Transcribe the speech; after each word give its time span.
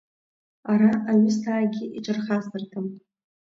Ара 0.71 0.91
аҩысҭаагьы 1.11 1.83
иҿырхасырҭам. 1.97 2.87